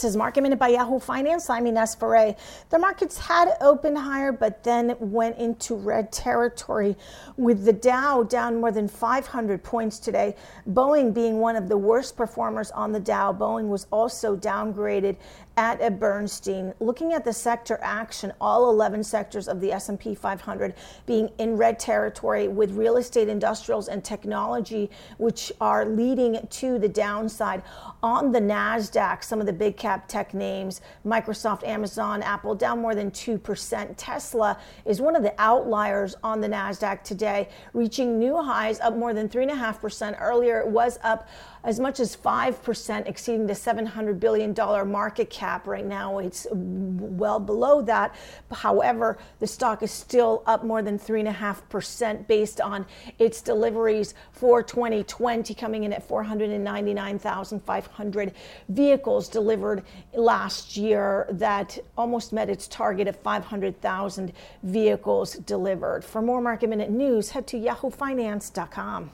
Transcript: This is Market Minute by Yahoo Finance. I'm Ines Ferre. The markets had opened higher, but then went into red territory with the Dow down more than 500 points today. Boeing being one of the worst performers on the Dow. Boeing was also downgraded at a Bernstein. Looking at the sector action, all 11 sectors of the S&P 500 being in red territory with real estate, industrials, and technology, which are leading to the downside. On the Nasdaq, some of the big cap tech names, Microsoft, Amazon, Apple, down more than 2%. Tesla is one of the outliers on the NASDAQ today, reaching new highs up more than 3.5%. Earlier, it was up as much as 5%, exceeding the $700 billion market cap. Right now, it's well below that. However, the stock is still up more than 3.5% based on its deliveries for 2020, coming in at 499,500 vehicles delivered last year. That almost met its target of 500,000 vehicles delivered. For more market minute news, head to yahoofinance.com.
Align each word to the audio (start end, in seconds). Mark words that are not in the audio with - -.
This 0.00 0.12
is 0.12 0.16
Market 0.16 0.40
Minute 0.40 0.58
by 0.58 0.68
Yahoo 0.68 0.98
Finance. 0.98 1.50
I'm 1.50 1.66
Ines 1.66 1.94
Ferre. 1.94 2.34
The 2.70 2.78
markets 2.78 3.18
had 3.18 3.50
opened 3.60 3.98
higher, 3.98 4.32
but 4.32 4.64
then 4.64 4.96
went 4.98 5.36
into 5.36 5.74
red 5.74 6.10
territory 6.10 6.96
with 7.36 7.66
the 7.66 7.74
Dow 7.74 8.22
down 8.22 8.62
more 8.62 8.72
than 8.72 8.88
500 8.88 9.62
points 9.62 9.98
today. 9.98 10.36
Boeing 10.70 11.12
being 11.12 11.38
one 11.38 11.54
of 11.54 11.68
the 11.68 11.76
worst 11.76 12.16
performers 12.16 12.70
on 12.70 12.92
the 12.92 13.00
Dow. 13.00 13.30
Boeing 13.30 13.68
was 13.68 13.86
also 13.90 14.34
downgraded 14.34 15.16
at 15.58 15.82
a 15.82 15.90
Bernstein. 15.90 16.72
Looking 16.80 17.12
at 17.12 17.22
the 17.22 17.34
sector 17.34 17.78
action, 17.82 18.32
all 18.40 18.70
11 18.70 19.04
sectors 19.04 19.48
of 19.48 19.60
the 19.60 19.72
S&P 19.72 20.14
500 20.14 20.72
being 21.04 21.28
in 21.36 21.58
red 21.58 21.78
territory 21.78 22.48
with 22.48 22.70
real 22.70 22.96
estate, 22.96 23.28
industrials, 23.28 23.88
and 23.88 24.02
technology, 24.02 24.88
which 25.18 25.52
are 25.60 25.84
leading 25.84 26.46
to 26.48 26.78
the 26.78 26.88
downside. 26.88 27.62
On 28.02 28.32
the 28.32 28.40
Nasdaq, 28.40 29.22
some 29.22 29.40
of 29.40 29.44
the 29.44 29.52
big 29.52 29.76
cap 29.76 29.89
tech 30.08 30.34
names, 30.34 30.80
Microsoft, 31.04 31.64
Amazon, 31.64 32.22
Apple, 32.22 32.54
down 32.54 32.80
more 32.80 32.94
than 32.94 33.10
2%. 33.10 33.94
Tesla 33.96 34.56
is 34.84 35.00
one 35.00 35.16
of 35.16 35.22
the 35.22 35.34
outliers 35.38 36.14
on 36.22 36.40
the 36.40 36.48
NASDAQ 36.48 37.02
today, 37.02 37.48
reaching 37.72 38.18
new 38.18 38.42
highs 38.42 38.78
up 38.80 38.94
more 38.96 39.14
than 39.14 39.28
3.5%. 39.28 40.20
Earlier, 40.20 40.60
it 40.60 40.68
was 40.68 40.98
up 41.02 41.28
as 41.62 41.78
much 41.78 42.00
as 42.00 42.16
5%, 42.16 43.06
exceeding 43.06 43.46
the 43.46 43.52
$700 43.52 44.18
billion 44.18 44.54
market 44.90 45.28
cap. 45.28 45.66
Right 45.66 45.84
now, 45.84 46.16
it's 46.18 46.46
well 46.50 47.38
below 47.38 47.82
that. 47.82 48.14
However, 48.50 49.18
the 49.40 49.46
stock 49.46 49.82
is 49.82 49.90
still 49.90 50.42
up 50.46 50.64
more 50.64 50.80
than 50.82 50.98
3.5% 50.98 52.26
based 52.26 52.62
on 52.62 52.86
its 53.18 53.42
deliveries 53.42 54.14
for 54.32 54.62
2020, 54.62 55.54
coming 55.54 55.84
in 55.84 55.92
at 55.92 56.02
499,500 56.06 58.32
vehicles 58.68 59.28
delivered 59.28 59.79
last 60.14 60.76
year. 60.76 61.26
That 61.30 61.78
almost 61.96 62.32
met 62.32 62.48
its 62.48 62.68
target 62.68 63.08
of 63.08 63.16
500,000 63.16 64.32
vehicles 64.62 65.34
delivered. 65.34 66.04
For 66.04 66.22
more 66.22 66.40
market 66.40 66.68
minute 66.68 66.90
news, 66.90 67.30
head 67.30 67.46
to 67.48 67.56
yahoofinance.com. 67.56 69.10